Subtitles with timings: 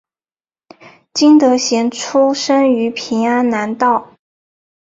[1.13, 4.15] 金德贤出生于平安南道。